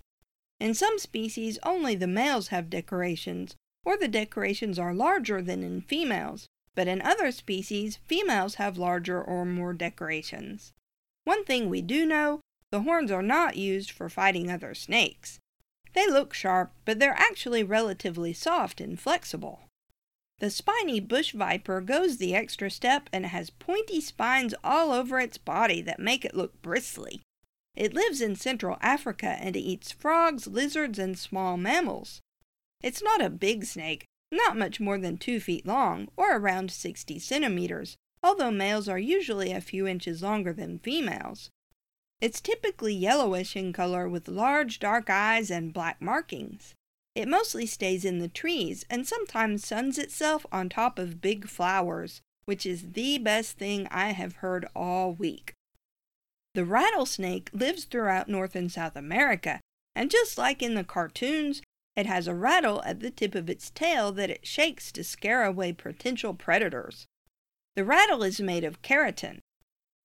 In 0.59 0.73
some 0.73 0.99
species, 0.99 1.57
only 1.63 1.95
the 1.95 2.07
males 2.07 2.49
have 2.49 2.69
decorations, 2.69 3.55
or 3.85 3.97
the 3.97 4.07
decorations 4.07 4.77
are 4.77 4.93
larger 4.93 5.41
than 5.41 5.63
in 5.63 5.81
females, 5.81 6.47
but 6.75 6.87
in 6.87 7.01
other 7.01 7.31
species, 7.31 7.99
females 8.07 8.55
have 8.55 8.77
larger 8.77 9.21
or 9.21 9.45
more 9.45 9.73
decorations. 9.73 10.73
One 11.23 11.45
thing 11.45 11.69
we 11.69 11.81
do 11.81 12.05
know 12.05 12.41
the 12.71 12.81
horns 12.81 13.11
are 13.11 13.23
not 13.23 13.55
used 13.55 13.89
for 13.89 14.09
fighting 14.09 14.51
other 14.51 14.73
snakes. 14.75 15.39
They 15.93 16.07
look 16.07 16.33
sharp, 16.33 16.71
but 16.85 16.99
they're 16.99 17.17
actually 17.17 17.63
relatively 17.63 18.33
soft 18.33 18.79
and 18.79 18.99
flexible. 18.99 19.61
The 20.39 20.49
spiny 20.49 21.01
bush 21.01 21.33
viper 21.33 21.81
goes 21.81 22.17
the 22.17 22.33
extra 22.33 22.71
step 22.71 23.09
and 23.11 23.25
has 23.25 23.49
pointy 23.49 23.99
spines 23.99 24.53
all 24.63 24.91
over 24.91 25.19
its 25.19 25.37
body 25.37 25.81
that 25.81 25.99
make 25.99 26.23
it 26.23 26.35
look 26.35 26.61
bristly. 26.61 27.21
It 27.75 27.93
lives 27.93 28.21
in 28.21 28.35
Central 28.35 28.77
Africa 28.81 29.37
and 29.39 29.55
eats 29.55 29.91
frogs, 29.91 30.47
lizards, 30.47 30.97
and 30.97 31.19
small 31.19 31.57
mammals. 31.57 32.21
It's 32.81 33.03
not 33.03 33.21
a 33.21 33.29
big 33.29 33.65
snake, 33.65 34.05
not 34.31 34.57
much 34.57 34.79
more 34.79 34.97
than 34.97 35.17
two 35.17 35.39
feet 35.39 35.65
long, 35.65 36.07
or 36.15 36.37
around 36.37 36.71
60 36.71 37.19
centimeters, 37.19 37.97
although 38.23 38.51
males 38.51 38.87
are 38.87 38.99
usually 38.99 39.51
a 39.51 39.61
few 39.61 39.87
inches 39.87 40.23
longer 40.23 40.53
than 40.53 40.79
females. 40.79 41.49
It's 42.21 42.41
typically 42.41 42.93
yellowish 42.93 43.55
in 43.55 43.73
color 43.73 44.07
with 44.07 44.27
large 44.27 44.79
dark 44.79 45.09
eyes 45.09 45.51
and 45.51 45.73
black 45.73 46.01
markings. 46.01 46.75
It 47.19 47.27
mostly 47.27 47.65
stays 47.65 48.05
in 48.05 48.19
the 48.19 48.29
trees 48.29 48.85
and 48.89 49.05
sometimes 49.05 49.67
suns 49.67 49.97
itself 49.97 50.45
on 50.53 50.69
top 50.69 50.97
of 50.97 51.19
big 51.19 51.49
flowers, 51.49 52.21
which 52.45 52.65
is 52.65 52.93
the 52.93 53.17
best 53.17 53.57
thing 53.57 53.89
I 53.91 54.11
have 54.13 54.37
heard 54.37 54.65
all 54.73 55.11
week. 55.11 55.51
The 56.55 56.63
rattlesnake 56.63 57.49
lives 57.51 57.83
throughout 57.83 58.29
North 58.29 58.55
and 58.55 58.71
South 58.71 58.95
America, 58.95 59.59
and 59.93 60.09
just 60.09 60.37
like 60.37 60.63
in 60.63 60.75
the 60.75 60.85
cartoons, 60.85 61.61
it 61.93 62.05
has 62.05 62.25
a 62.25 62.33
rattle 62.33 62.81
at 62.83 63.01
the 63.01 63.11
tip 63.11 63.35
of 63.35 63.49
its 63.49 63.69
tail 63.69 64.13
that 64.13 64.29
it 64.29 64.47
shakes 64.47 64.89
to 64.93 65.03
scare 65.03 65.43
away 65.43 65.73
potential 65.73 66.33
predators. 66.33 67.05
The 67.75 67.83
rattle 67.83 68.23
is 68.23 68.39
made 68.39 68.63
of 68.63 68.81
keratin. 68.81 69.39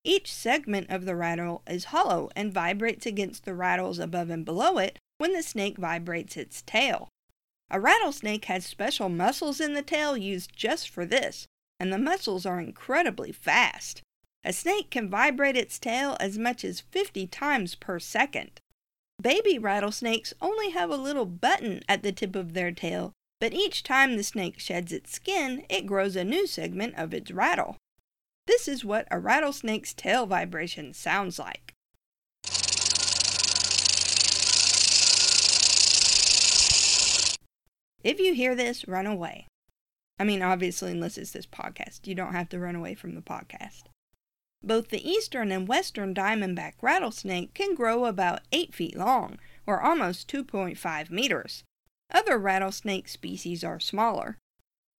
Each 0.03 0.33
segment 0.33 0.91
of 0.91 1.05
the 1.05 1.15
rattle 1.15 1.63
is 1.69 1.85
hollow 1.85 2.31
and 2.35 2.53
vibrates 2.53 3.07
against 3.07 3.45
the 3.45 3.55
rattles 3.55 4.01
above 4.01 4.31
and 4.31 4.45
below 4.45 4.79
it 4.79 4.99
when 5.19 5.33
the 5.33 5.43
snake 5.43 5.79
vibrates 5.79 6.37
its 6.37 6.63
tail. 6.63 7.09
A 7.71 7.81
rattlesnake 7.81 8.45
has 8.47 8.67
special 8.67 9.09
muscles 9.09 9.61
in 9.61 9.75
the 9.75 9.83
tail 9.83 10.17
used 10.17 10.55
just 10.55 10.89
for 10.89 11.07
this, 11.07 11.47
and 11.81 11.93
the 11.93 11.99
muscles 11.99 12.47
are 12.47 12.61
incredibly 12.61 13.33
fast. 13.33 14.03
A 14.45 14.53
snake 14.53 14.91
can 14.91 15.09
vibrate 15.09 15.57
its 15.57 15.79
tail 15.79 16.17
as 16.21 16.39
much 16.39 16.65
as 16.65 16.81
50 16.81 17.27
times 17.29 17.75
per 17.75 17.99
second. 17.99 18.61
Baby 19.21 19.59
rattlesnakes 19.59 20.35
only 20.41 20.71
have 20.71 20.91
a 20.91 20.97
little 20.97 21.27
button 21.27 21.81
at 21.89 22.03
the 22.03 22.13
tip 22.13 22.37
of 22.37 22.53
their 22.53 22.73
tail, 22.73 23.13
but 23.41 23.55
each 23.55 23.83
time 23.83 24.17
the 24.17 24.23
snake 24.23 24.59
sheds 24.59 24.93
its 24.93 25.13
skin, 25.13 25.65
it 25.71 25.87
grows 25.87 26.17
a 26.17 26.25
new 26.25 26.47
segment 26.47 26.95
of 26.97 27.15
its 27.15 27.31
rattle. 27.31 27.77
This 28.47 28.69
is 28.69 28.85
what 28.85 29.09
a 29.11 29.19
rattlesnake's 29.19 29.95
tail 29.95 30.27
vibration 30.27 30.93
sounds 30.93 31.39
like. 31.39 31.73
If 38.05 38.21
you 38.21 38.35
hear 38.35 38.55
this, 38.55 38.87
run 38.87 39.07
away. 39.07 39.49
I 40.19 40.25
mean, 40.25 40.43
obviously, 40.43 40.93
unless 40.93 41.17
it's 41.17 41.33
this 41.33 41.47
podcast, 41.47 42.07
you 42.07 42.15
don't 42.15 42.35
have 42.35 42.51
to 42.51 42.61
run 42.61 42.77
away 42.77 42.95
from 42.95 43.15
the 43.15 43.23
podcast. 43.23 43.85
Both 44.63 44.91
the 44.91 45.09
eastern 45.09 45.51
and 45.51 45.67
western 45.67 46.15
diamondback 46.15 46.75
rattlesnake 46.83 47.55
can 47.55 47.75
grow 47.75 48.05
about 48.05 48.43
8 48.53 48.75
feet 48.75 48.95
long, 48.95 49.39
or 49.67 49.81
almost 49.81 50.29
2.5 50.29 51.11
meters. 51.11 51.65
Other 52.13 52.39
rattlesnake 52.39 53.09
species 53.09 53.65
are 53.65 53.81
smaller. 53.81 54.37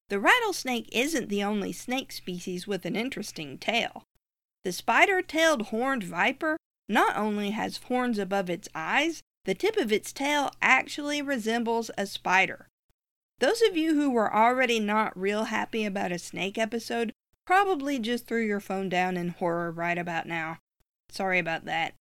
The 0.10 0.20
rattlesnake 0.20 0.90
isn't 0.92 1.30
the 1.30 1.44
only 1.44 1.72
snake 1.72 2.12
species 2.12 2.68
with 2.68 2.86
an 2.86 2.96
interesting 2.96 3.60
tail. 3.60 4.04
The 4.64 4.72
spider 4.72 5.22
tailed 5.22 5.68
horned 5.68 6.04
viper 6.04 6.58
not 6.90 7.16
only 7.16 7.52
has 7.52 7.78
horns 7.78 8.18
above 8.18 8.50
its 8.50 8.68
eyes, 8.74 9.22
the 9.46 9.54
tip 9.54 9.78
of 9.78 9.92
its 9.92 10.12
tail 10.12 10.52
actually 10.62 11.22
resembles 11.22 11.92
a 11.98 12.08
spider. 12.08 12.68
Those 13.40 13.62
of 13.62 13.76
you 13.76 13.96
who 13.96 14.10
were 14.10 14.34
already 14.34 14.80
not 14.80 15.18
real 15.18 15.46
happy 15.46 15.86
about 15.86 16.12
a 16.12 16.20
snake 16.20 16.58
episode 16.58 17.12
Probably 17.46 18.00
just 18.00 18.26
threw 18.26 18.44
your 18.44 18.60
phone 18.60 18.90
down 18.90 19.18
in 19.18 19.30
horror 19.30 19.72
right 19.72 19.98
about 19.98 20.28
now. 20.28 20.58
Sorry 21.10 21.38
about 21.38 21.66
that. 21.66 21.94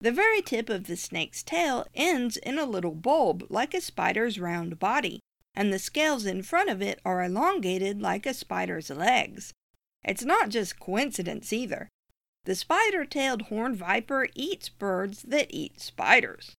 The 0.00 0.12
very 0.12 0.40
tip 0.40 0.70
of 0.70 0.86
the 0.86 0.96
snake's 0.96 1.42
tail 1.42 1.86
ends 1.94 2.38
in 2.38 2.58
a 2.58 2.64
little 2.64 2.94
bulb 2.94 3.44
like 3.50 3.74
a 3.74 3.82
spider's 3.82 4.40
round 4.40 4.78
body, 4.78 5.20
and 5.54 5.70
the 5.70 5.78
scales 5.78 6.24
in 6.24 6.42
front 6.42 6.70
of 6.70 6.80
it 6.80 6.98
are 7.04 7.22
elongated 7.22 8.00
like 8.00 8.24
a 8.24 8.32
spider's 8.32 8.88
legs. 8.88 9.52
It's 10.02 10.24
not 10.24 10.48
just 10.48 10.80
coincidence 10.80 11.52
either. 11.52 11.90
The 12.46 12.54
spider 12.54 13.04
tailed 13.04 13.42
horned 13.42 13.76
viper 13.76 14.28
eats 14.34 14.70
birds 14.70 15.22
that 15.24 15.48
eat 15.50 15.78
spiders. 15.78 16.54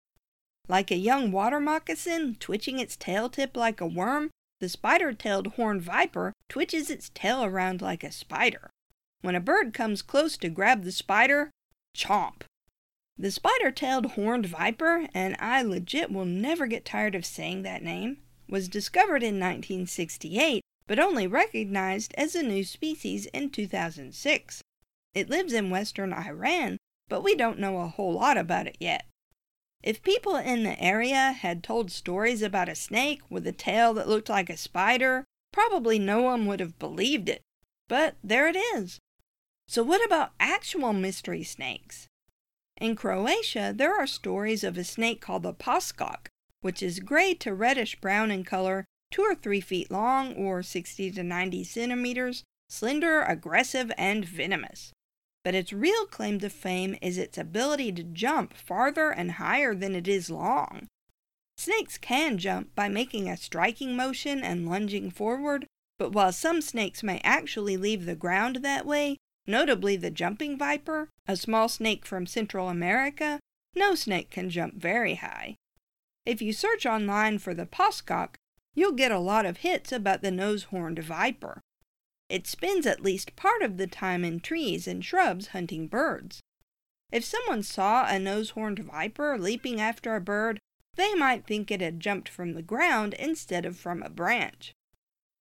Like 0.72 0.90
a 0.90 0.96
young 0.96 1.34
water 1.34 1.60
moccasin 1.60 2.38
twitching 2.40 2.80
its 2.80 2.96
tail 2.96 3.30
tip 3.30 3.58
like 3.58 3.82
a 3.82 3.86
worm, 3.86 4.30
the 4.62 4.70
spider 4.70 5.12
tailed 5.12 5.48
horned 5.48 5.82
viper 5.82 6.32
twitches 6.48 6.90
its 6.90 7.12
tail 7.14 7.44
around 7.44 7.82
like 7.82 8.06
a 8.06 8.12
spider. 8.14 8.70
When 9.20 9.36
a 9.36 9.42
bird 9.42 9.74
comes 9.74 10.02
close 10.02 10.38
to 10.38 10.48
grab 10.48 10.86
the 10.86 10.94
spider, 10.94 11.52
chomp. 11.94 12.44
The 13.18 13.32
spider 13.32 13.70
tailed 13.70 14.14
horned 14.14 14.46
viper, 14.46 15.10
and 15.14 15.36
I 15.40 15.62
legit 15.62 16.10
will 16.10 16.24
never 16.24 16.68
get 16.68 16.86
tired 16.86 17.16
of 17.16 17.26
saying 17.26 17.64
that 17.64 17.84
name, 17.84 18.20
was 18.48 18.70
discovered 18.70 19.24
in 19.24 19.42
1968 19.42 20.64
but 20.88 21.00
only 21.00 21.28
recognized 21.28 22.14
as 22.18 22.34
a 22.34 22.44
new 22.44 22.64
species 22.64 23.26
in 23.34 23.50
2006. 23.50 24.62
It 25.14 25.30
lives 25.30 25.52
in 25.52 25.70
western 25.70 26.14
Iran, 26.14 26.78
but 27.10 27.24
we 27.24 27.36
don't 27.36 27.60
know 27.60 27.80
a 27.80 27.90
whole 27.90 28.14
lot 28.14 28.38
about 28.38 28.68
it 28.68 28.78
yet. 28.80 29.06
If 29.84 30.04
people 30.04 30.36
in 30.36 30.64
the 30.64 30.80
area 30.80 31.32
had 31.32 31.64
told 31.64 31.92
stories 31.92 32.44
about 32.44 32.70
a 32.70 32.76
snake 32.76 33.22
with 33.30 33.48
a 33.48 33.52
tail 33.52 33.94
that 33.96 34.08
looked 34.08 34.30
like 34.30 34.50
a 34.50 34.58
spider, 34.58 35.26
probably 35.52 35.98
no 35.98 36.22
one 36.22 36.46
would 36.46 36.60
have 36.60 36.78
believed 36.78 37.30
it. 37.30 37.42
But 37.90 38.16
there 38.24 38.48
it 38.48 38.56
is. 38.56 39.00
So, 39.68 39.84
what 39.84 40.06
about 40.06 40.34
actual 40.40 40.94
mystery 40.94 41.44
snakes? 41.44 42.08
In 42.80 42.96
Croatia, 42.96 43.74
there 43.76 43.96
are 43.96 44.08
stories 44.08 44.64
of 44.64 44.78
a 44.78 44.84
snake 44.84 45.20
called 45.20 45.44
the 45.44 45.54
poskok, 45.54 46.28
which 46.62 46.84
is 46.84 47.00
gray 47.00 47.34
to 47.36 47.54
reddish 47.54 48.00
brown 48.00 48.30
in 48.32 48.44
color, 48.44 48.86
two 49.12 49.24
or 49.24 49.36
three 49.36 49.62
feet 49.62 49.90
long, 49.90 50.34
or 50.36 50.62
60 50.62 51.12
to 51.12 51.24
90 51.24 51.64
centimeters, 51.64 52.44
slender, 52.70 53.22
aggressive, 53.24 53.92
and 53.98 54.26
venomous 54.26 54.94
but 55.44 55.56
its 55.56 55.74
real 55.74 56.06
claim 56.06 56.40
to 56.40 56.50
fame 56.50 56.96
is 57.02 57.18
its 57.18 57.38
ability 57.38 57.92
to 57.92 58.04
jump 58.04 58.54
farther 58.54 59.10
and 59.10 59.34
higher 59.34 59.74
than 59.74 59.96
it 59.96 60.08
is 60.08 60.30
long. 60.30 60.88
Snakes 61.58 61.98
can 61.98 62.38
jump 62.38 62.74
by 62.76 62.90
making 62.90 63.30
a 63.30 63.38
striking 63.38 63.96
motion 63.96 64.44
and 64.44 64.70
lunging 64.70 65.12
forward, 65.12 65.68
but 66.00 66.12
while 66.12 66.32
some 66.32 66.62
snakes 66.62 67.04
may 67.04 67.20
actually 67.24 67.78
leave 67.78 68.06
the 68.06 68.16
ground 68.16 68.58
that 68.58 68.86
way, 68.86 69.18
notably 69.46 69.96
the 69.96 70.10
jumping 70.10 70.58
viper, 70.58 71.10
a 71.28 71.36
small 71.36 71.70
snake 71.70 72.06
from 72.06 72.26
Central 72.26 72.70
America, 72.70 73.40
no 73.76 73.96
snake 73.96 74.32
can 74.32 74.50
jump 74.50 74.76
very 74.76 75.16
high. 75.16 75.56
If 76.26 76.42
you 76.42 76.54
search 76.54 76.86
online 76.86 77.40
for 77.40 77.54
the 77.54 77.66
poskok, 77.66 78.36
you'll 78.74 78.92
get 78.92 79.12
a 79.12 79.20
lot 79.20 79.46
of 79.46 79.58
hits 79.58 79.92
about 79.92 80.22
the 80.22 80.32
nose 80.32 80.64
horned 80.66 81.00
viper. 81.00 81.62
It 82.32 82.48
spends 82.48 82.88
at 82.88 83.04
least 83.04 83.36
part 83.36 83.62
of 83.62 83.76
the 83.76 83.88
time 83.88 84.24
in 84.24 84.40
trees 84.40 84.88
and 84.88 85.04
shrubs 85.04 85.48
hunting 85.48 85.88
birds. 85.90 86.40
If 87.12 87.26
someone 87.26 87.62
saw 87.62 88.06
a 88.08 88.18
nose 88.20 88.52
horned 88.52 88.80
viper 88.80 89.38
leaping 89.38 89.82
after 89.82 90.16
a 90.16 90.22
bird, 90.22 90.58
they 90.96 91.14
might 91.14 91.46
think 91.46 91.70
it 91.70 91.82
had 91.82 92.00
jumped 92.00 92.30
from 92.30 92.54
the 92.54 92.62
ground 92.62 93.16
instead 93.16 93.66
of 93.66 93.76
from 93.76 94.02
a 94.02 94.10
branch. 94.10 94.72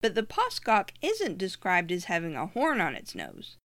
But 0.00 0.16
the 0.16 0.24
poskok 0.24 0.90
isn't 1.00 1.38
described 1.38 1.92
as 1.92 2.06
having 2.06 2.34
a 2.34 2.48
horn 2.48 2.80
on 2.80 2.96
its 2.96 3.14
nose. 3.14 3.56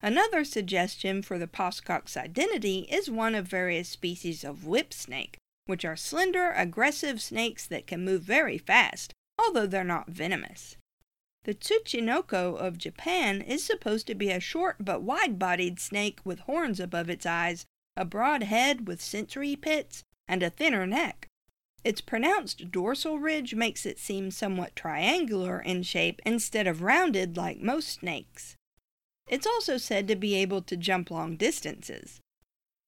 Another 0.00 0.44
suggestion 0.44 1.20
for 1.20 1.40
the 1.40 1.48
poskok's 1.48 2.16
identity 2.16 2.86
is 2.88 3.10
one 3.10 3.34
of 3.34 3.48
various 3.48 3.88
species 3.88 4.44
of 4.44 4.66
whip 4.66 4.94
snake, 4.94 5.36
which 5.66 5.84
are 5.84 5.96
slender, 5.96 6.52
aggressive 6.52 7.20
snakes 7.20 7.66
that 7.66 7.88
can 7.88 8.04
move 8.04 8.22
very 8.22 8.56
fast, 8.56 9.12
although 9.36 9.66
they're 9.66 9.82
not 9.82 10.10
venomous. 10.10 10.76
The 11.44 11.54
Tsuchinoko 11.54 12.56
of 12.56 12.78
Japan 12.78 13.42
is 13.42 13.64
supposed 13.64 14.06
to 14.06 14.14
be 14.14 14.30
a 14.30 14.38
short 14.38 14.76
but 14.78 15.02
wide 15.02 15.38
bodied 15.38 15.80
snake 15.80 16.20
with 16.24 16.40
horns 16.40 16.78
above 16.78 17.10
its 17.10 17.26
eyes, 17.26 17.66
a 17.96 18.04
broad 18.04 18.44
head 18.44 18.86
with 18.86 19.02
sensory 19.02 19.56
pits, 19.56 20.04
and 20.28 20.42
a 20.42 20.50
thinner 20.50 20.86
neck. 20.86 21.26
Its 21.82 22.00
pronounced 22.00 22.70
dorsal 22.70 23.18
ridge 23.18 23.56
makes 23.56 23.84
it 23.84 23.98
seem 23.98 24.30
somewhat 24.30 24.76
triangular 24.76 25.60
in 25.60 25.82
shape 25.82 26.22
instead 26.24 26.68
of 26.68 26.82
rounded 26.82 27.36
like 27.36 27.60
most 27.60 27.88
snakes. 27.88 28.56
It's 29.26 29.46
also 29.46 29.78
said 29.78 30.06
to 30.08 30.16
be 30.16 30.36
able 30.36 30.62
to 30.62 30.76
jump 30.76 31.10
long 31.10 31.36
distances. 31.36 32.20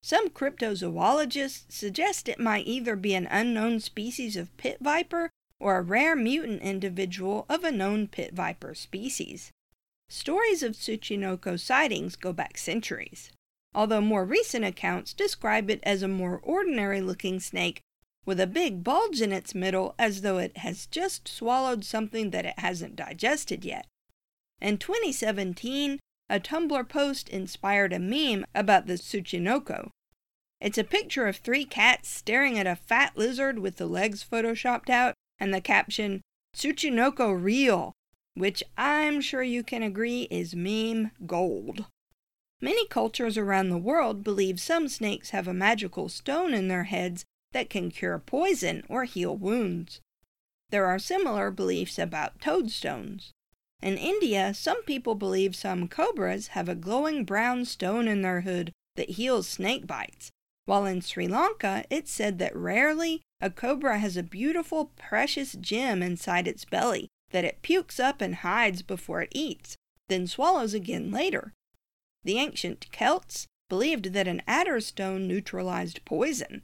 Some 0.02 0.28
cryptozoologists 0.28 1.72
suggest 1.72 2.28
it 2.28 2.38
might 2.38 2.66
either 2.66 2.94
be 2.94 3.14
an 3.14 3.26
unknown 3.30 3.80
species 3.80 4.36
of 4.36 4.56
pit 4.56 4.78
viper 4.80 5.30
or 5.64 5.78
a 5.78 5.82
rare 5.82 6.14
mutant 6.14 6.60
individual 6.60 7.46
of 7.48 7.64
a 7.64 7.72
known 7.72 8.06
pit 8.06 8.34
viper 8.34 8.74
species. 8.74 9.50
Stories 10.10 10.62
of 10.62 10.72
Tsuchinoko 10.72 11.58
sightings 11.58 12.16
go 12.16 12.34
back 12.34 12.58
centuries, 12.58 13.32
although 13.74 14.02
more 14.02 14.26
recent 14.26 14.62
accounts 14.62 15.14
describe 15.14 15.70
it 15.70 15.80
as 15.82 16.02
a 16.02 16.06
more 16.06 16.38
ordinary 16.42 17.00
looking 17.00 17.40
snake 17.40 17.80
with 18.26 18.38
a 18.38 18.46
big 18.46 18.84
bulge 18.84 19.22
in 19.22 19.32
its 19.32 19.54
middle 19.54 19.94
as 19.98 20.20
though 20.20 20.36
it 20.36 20.58
has 20.58 20.84
just 20.86 21.26
swallowed 21.26 21.82
something 21.82 22.28
that 22.28 22.44
it 22.44 22.58
hasn't 22.58 22.94
digested 22.94 23.64
yet. 23.64 23.86
In 24.60 24.76
2017, 24.76 25.98
a 26.28 26.40
Tumblr 26.40 26.88
post 26.90 27.30
inspired 27.30 27.94
a 27.94 27.98
meme 27.98 28.44
about 28.54 28.86
the 28.86 28.98
Tsuchinoko. 28.98 29.88
It's 30.60 30.76
a 30.76 30.84
picture 30.84 31.26
of 31.26 31.36
three 31.36 31.64
cats 31.64 32.10
staring 32.10 32.58
at 32.58 32.66
a 32.66 32.76
fat 32.76 33.16
lizard 33.16 33.60
with 33.60 33.76
the 33.76 33.86
legs 33.86 34.22
photoshopped 34.22 34.90
out 34.90 35.14
and 35.44 35.52
the 35.52 35.60
caption, 35.60 36.22
Tsuchinoko 36.56 37.30
Real, 37.30 37.92
which 38.32 38.64
I'm 38.78 39.20
sure 39.20 39.42
you 39.42 39.62
can 39.62 39.82
agree 39.82 40.22
is 40.30 40.56
meme 40.56 41.10
gold. 41.26 41.84
Many 42.62 42.86
cultures 42.88 43.36
around 43.36 43.68
the 43.68 43.76
world 43.76 44.24
believe 44.24 44.58
some 44.58 44.88
snakes 44.88 45.30
have 45.30 45.46
a 45.46 45.52
magical 45.52 46.08
stone 46.08 46.54
in 46.54 46.68
their 46.68 46.84
heads 46.84 47.26
that 47.52 47.68
can 47.68 47.90
cure 47.90 48.18
poison 48.18 48.84
or 48.88 49.04
heal 49.04 49.36
wounds. 49.36 50.00
There 50.70 50.86
are 50.86 50.98
similar 50.98 51.50
beliefs 51.50 51.98
about 51.98 52.40
toadstones. 52.40 53.30
In 53.82 53.98
India, 53.98 54.54
some 54.54 54.82
people 54.84 55.14
believe 55.14 55.54
some 55.54 55.88
cobras 55.88 56.48
have 56.48 56.70
a 56.70 56.74
glowing 56.74 57.26
brown 57.26 57.66
stone 57.66 58.08
in 58.08 58.22
their 58.22 58.40
hood 58.40 58.72
that 58.96 59.10
heals 59.10 59.46
snake 59.46 59.86
bites, 59.86 60.30
while 60.66 60.84
in 60.86 61.00
Sri 61.00 61.28
Lanka 61.28 61.84
it's 61.90 62.10
said 62.10 62.38
that 62.38 62.56
rarely 62.56 63.22
a 63.40 63.50
cobra 63.50 63.98
has 63.98 64.16
a 64.16 64.22
beautiful, 64.22 64.92
precious 64.96 65.52
gem 65.52 66.02
inside 66.02 66.48
its 66.48 66.64
belly 66.64 67.08
that 67.30 67.44
it 67.44 67.62
pukes 67.62 68.00
up 68.00 68.20
and 68.20 68.36
hides 68.36 68.82
before 68.82 69.20
it 69.20 69.32
eats, 69.32 69.76
then 70.08 70.26
swallows 70.26 70.72
again 70.72 71.10
later. 71.10 71.52
The 72.22 72.38
ancient 72.38 72.90
Celts 72.92 73.46
believed 73.68 74.12
that 74.12 74.28
an 74.28 74.42
adder 74.46 74.80
stone 74.80 75.26
neutralized 75.26 76.04
poison, 76.04 76.62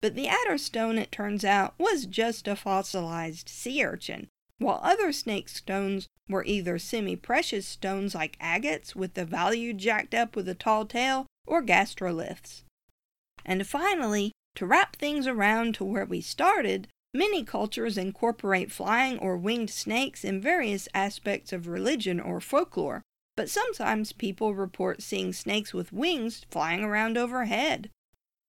but 0.00 0.14
the 0.14 0.28
adder 0.28 0.58
stone, 0.58 0.98
it 0.98 1.10
turns 1.10 1.44
out, 1.44 1.74
was 1.78 2.06
just 2.06 2.46
a 2.46 2.56
fossilized 2.56 3.48
sea 3.48 3.84
urchin, 3.84 4.28
while 4.58 4.80
other 4.82 5.12
snake 5.12 5.48
stones 5.48 6.08
were 6.28 6.44
either 6.44 6.78
semi 6.78 7.16
precious 7.16 7.66
stones 7.66 8.14
like 8.14 8.36
agates 8.40 8.94
with 8.94 9.14
the 9.14 9.24
value 9.24 9.72
jacked 9.72 10.14
up 10.14 10.36
with 10.36 10.48
a 10.48 10.54
tall 10.54 10.84
tale 10.84 11.26
or 11.46 11.62
gastroliths. 11.62 12.62
And 13.44 13.66
finally, 13.66 14.32
to 14.56 14.66
wrap 14.66 14.96
things 14.96 15.26
around 15.26 15.74
to 15.76 15.84
where 15.84 16.04
we 16.04 16.20
started, 16.20 16.88
many 17.14 17.44
cultures 17.44 17.98
incorporate 17.98 18.70
flying 18.70 19.18
or 19.18 19.36
winged 19.36 19.70
snakes 19.70 20.24
in 20.24 20.40
various 20.40 20.88
aspects 20.94 21.52
of 21.52 21.66
religion 21.66 22.20
or 22.20 22.40
folklore, 22.40 23.02
but 23.36 23.50
sometimes 23.50 24.12
people 24.12 24.54
report 24.54 25.02
seeing 25.02 25.32
snakes 25.32 25.72
with 25.72 25.92
wings 25.92 26.44
flying 26.50 26.84
around 26.84 27.16
overhead. 27.16 27.90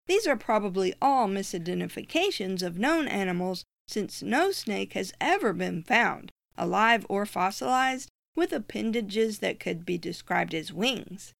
These 0.07 0.27
are 0.27 0.35
probably 0.35 0.93
all 1.01 1.27
misidentifications 1.27 2.61
of 2.61 2.77
known 2.77 3.07
animals 3.07 3.63
since 3.87 4.21
no 4.21 4.51
snake 4.51 4.93
has 4.93 5.13
ever 5.21 5.53
been 5.53 5.83
found, 5.83 6.31
alive 6.57 7.05
or 7.09 7.25
fossilized, 7.25 8.09
with 8.35 8.51
appendages 8.51 9.39
that 9.39 9.59
could 9.59 9.85
be 9.85 9.97
described 9.97 10.53
as 10.53 10.73
wings. 10.73 11.33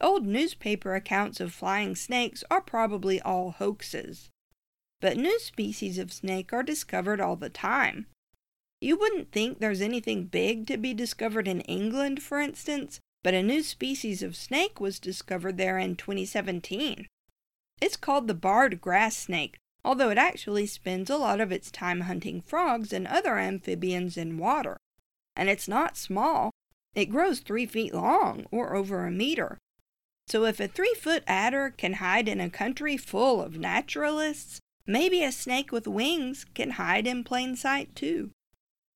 Old 0.00 0.26
newspaper 0.26 0.94
accounts 0.94 1.40
of 1.40 1.52
flying 1.52 1.94
snakes 1.94 2.42
are 2.50 2.60
probably 2.60 3.20
all 3.20 3.52
hoaxes. 3.52 4.28
But 5.00 5.16
new 5.16 5.38
species 5.38 5.98
of 5.98 6.12
snake 6.12 6.52
are 6.52 6.62
discovered 6.62 7.20
all 7.20 7.36
the 7.36 7.48
time. 7.48 8.06
You 8.80 8.98
wouldn't 8.98 9.32
think 9.32 9.58
there's 9.58 9.80
anything 9.80 10.24
big 10.24 10.66
to 10.66 10.76
be 10.76 10.94
discovered 10.94 11.46
in 11.46 11.60
England, 11.62 12.22
for 12.22 12.40
instance, 12.40 13.00
but 13.22 13.34
a 13.34 13.42
new 13.42 13.62
species 13.62 14.22
of 14.22 14.36
snake 14.36 14.80
was 14.80 14.98
discovered 14.98 15.56
there 15.56 15.78
in 15.78 15.96
2017. 15.96 17.06
It's 17.80 17.96
called 17.96 18.28
the 18.28 18.34
barred 18.34 18.80
grass 18.80 19.16
snake, 19.16 19.56
although 19.84 20.10
it 20.10 20.18
actually 20.18 20.66
spends 20.66 21.08
a 21.08 21.16
lot 21.16 21.40
of 21.40 21.52
its 21.52 21.70
time 21.70 22.02
hunting 22.02 22.40
frogs 22.40 22.92
and 22.92 23.06
other 23.06 23.38
amphibians 23.38 24.16
in 24.16 24.38
water. 24.38 24.76
And 25.36 25.48
it's 25.48 25.68
not 25.68 25.96
small. 25.96 26.50
It 26.94 27.06
grows 27.06 27.40
three 27.40 27.66
feet 27.66 27.94
long, 27.94 28.46
or 28.50 28.74
over 28.74 29.06
a 29.06 29.10
meter, 29.10 29.58
so 30.26 30.44
if 30.44 30.60
a 30.60 30.68
three 30.68 30.94
foot 30.94 31.22
adder 31.26 31.74
can 31.76 31.94
hide 31.94 32.28
in 32.28 32.40
a 32.40 32.50
country 32.50 32.96
full 32.96 33.42
of 33.42 33.58
naturalists, 33.58 34.60
maybe 34.86 35.22
a 35.22 35.32
snake 35.32 35.72
with 35.72 35.86
wings 35.86 36.46
can 36.54 36.70
hide 36.72 37.06
in 37.06 37.24
plain 37.24 37.56
sight 37.56 37.94
too. 37.94 38.30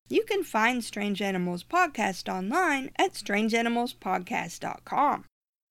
You 0.08 0.25
can 0.25 0.42
find 0.42 0.82
Strange 0.82 1.20
Animals 1.20 1.64
Podcast 1.64 2.32
online 2.32 2.90
at 2.97 3.12
strangeanimalspodcast.com. 3.12 5.25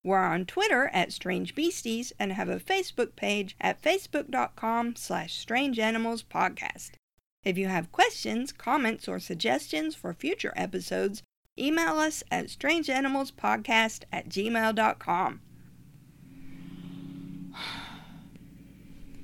We're 0.03 0.19
on 0.19 0.45
Twitter 0.45 0.91
at 0.93 1.11
Strange 1.11 1.55
Beasties 1.55 2.13
and 2.19 2.33
have 2.33 2.47
a 2.47 2.59
Facebook 2.59 3.15
page 3.15 3.55
at 3.59 3.81
facebook.com 3.81 4.95
slash 4.95 5.43
strangeanimalspodcast. 5.43 6.91
If 7.43 7.57
you 7.57 7.67
have 7.67 7.91
questions, 7.91 8.51
comments, 8.51 9.07
or 9.07 9.19
suggestions 9.19 9.95
for 9.95 10.13
future 10.13 10.53
episodes, 10.55 11.23
email 11.57 11.97
us 11.97 12.23
at 12.29 12.45
strangeanimalspodcast 12.45 14.03
at 14.11 14.29
gmail.com. 14.29 15.41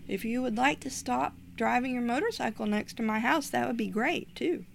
If 0.07 0.25
you 0.25 0.41
would 0.41 0.57
like 0.57 0.79
to 0.81 0.89
stop 0.89 1.33
driving 1.55 1.93
your 1.93 2.03
motorcycle 2.03 2.65
next 2.65 2.97
to 2.97 3.03
my 3.03 3.19
house, 3.19 3.49
that 3.49 3.67
would 3.67 3.77
be 3.77 3.87
great 3.87 4.35
too. 4.35 4.65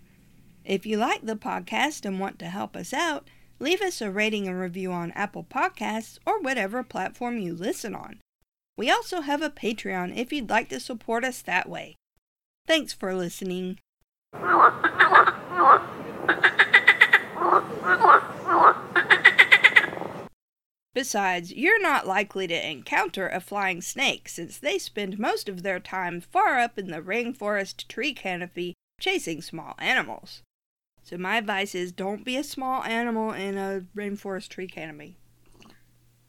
If 0.65 0.85
you 0.87 0.97
like 0.97 1.25
the 1.25 1.37
podcast 1.37 2.05
and 2.05 2.21
want 2.21 2.39
to 2.41 2.47
help 2.47 2.77
us 2.77 2.93
out, 2.93 3.29
leave 3.59 3.81
us 3.81 4.01
a 4.01 4.11
rating 4.11 4.47
and 4.47 4.61
review 4.61 4.93
on 4.93 5.13
Apple 5.13 5.45
Podcasts 5.45 6.19
or 6.27 6.41
whatever 6.41 6.83
platform 6.83 7.39
you 7.39 7.55
listen 7.55 7.95
on. 7.95 8.21
We 8.77 8.91
also 8.91 9.23
have 9.23 9.43
a 9.43 9.51
Patreon 9.51 10.17
if 10.17 10.33
you'd 10.33 10.51
like 10.51 10.69
to 10.69 10.81
support 10.81 11.25
us 11.25 11.43
that 11.43 11.69
way. 11.69 11.97
Thanks 12.67 12.93
for 12.93 13.15
listening. 13.15 13.79
Besides, 21.09 21.55
you're 21.55 21.81
not 21.81 22.07
likely 22.07 22.47
to 22.49 22.71
encounter 22.71 23.29
a 23.29 23.41
flying 23.41 23.81
snake 23.81 24.29
since 24.29 24.59
they 24.59 24.77
spend 24.77 25.19
most 25.19 25.49
of 25.49 25.63
their 25.63 25.81
time 25.81 26.21
far 26.21 26.59
up 26.59 26.79
in 26.79 26.91
the 26.91 27.01
rainforest 27.01 27.89
tree 27.89 28.13
canopy 28.13 28.75
chasing 29.01 29.41
small 29.41 29.75
animals. 29.79 30.43
So 31.03 31.17
my 31.17 31.39
advice 31.39 31.75
is 31.75 31.93
don't 31.93 32.27
be 32.27 32.37
a 32.37 32.45
small 32.45 32.85
animal 32.85 33.33
in 33.33 33.57
a 33.57 33.87
rainforest 33.97 34.49
tree 34.51 34.69
canopy. 34.69 35.17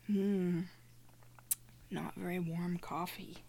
Hmm. 0.07 0.61
Not 1.91 2.13
very 2.15 2.39
warm 2.39 2.77
coffee. 2.77 3.39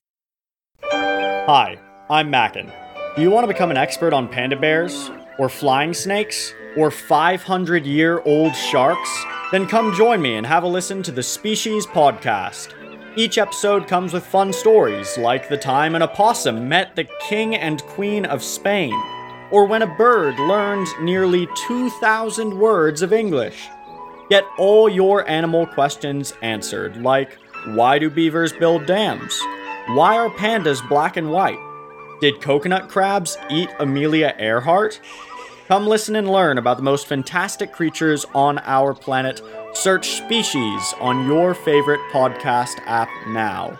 Hi, 0.82 1.78
I'm 2.10 2.28
Mackin. 2.28 2.72
Do 3.14 3.22
you 3.22 3.30
want 3.30 3.44
to 3.44 3.52
become 3.52 3.70
an 3.70 3.76
expert 3.76 4.12
on 4.12 4.26
panda 4.26 4.56
bears? 4.56 5.12
Or 5.38 5.48
flying 5.48 5.94
snakes? 5.94 6.54
Or 6.76 6.90
500 6.90 7.86
year 7.86 8.20
old 8.20 8.54
sharks? 8.54 9.24
Then 9.52 9.66
come 9.66 9.94
join 9.94 10.22
me 10.22 10.36
and 10.36 10.46
have 10.46 10.62
a 10.62 10.68
listen 10.68 11.02
to 11.04 11.12
the 11.12 11.22
Species 11.22 11.86
Podcast. 11.86 12.74
Each 13.16 13.38
episode 13.38 13.88
comes 13.88 14.12
with 14.12 14.24
fun 14.24 14.52
stories, 14.52 15.18
like 15.18 15.48
the 15.48 15.56
time 15.56 15.94
an 15.96 16.02
opossum 16.02 16.68
met 16.68 16.94
the 16.94 17.08
King 17.28 17.56
and 17.56 17.82
Queen 17.82 18.24
of 18.24 18.42
Spain, 18.42 18.94
or 19.50 19.66
when 19.66 19.82
a 19.82 19.96
bird 19.96 20.38
learned 20.38 20.86
nearly 21.00 21.48
2,000 21.66 22.56
words 22.56 23.02
of 23.02 23.12
English. 23.12 23.68
Get 24.28 24.44
all 24.58 24.88
your 24.88 25.28
animal 25.28 25.66
questions 25.66 26.32
answered, 26.40 26.98
like 26.98 27.36
why 27.66 27.98
do 27.98 28.08
beavers 28.08 28.52
build 28.52 28.86
dams? 28.86 29.38
Why 29.88 30.16
are 30.16 30.30
pandas 30.30 30.86
black 30.88 31.16
and 31.16 31.30
white? 31.30 31.58
Did 32.20 32.42
coconut 32.42 32.90
crabs 32.90 33.38
eat 33.48 33.70
Amelia 33.78 34.34
Earhart? 34.38 35.00
Come 35.68 35.86
listen 35.86 36.16
and 36.16 36.28
learn 36.28 36.58
about 36.58 36.76
the 36.76 36.82
most 36.82 37.06
fantastic 37.06 37.72
creatures 37.72 38.26
on 38.34 38.58
our 38.58 38.92
planet. 38.92 39.40
Search 39.72 40.10
Species 40.10 40.94
on 41.00 41.26
your 41.26 41.54
favorite 41.54 42.00
podcast 42.12 42.78
app 42.86 43.08
now. 43.28 43.78